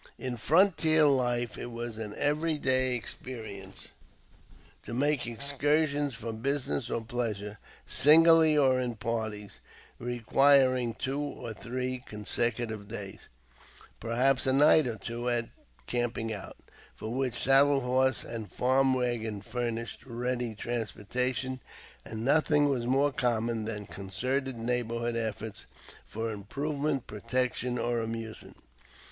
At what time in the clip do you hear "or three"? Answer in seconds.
11.21-12.01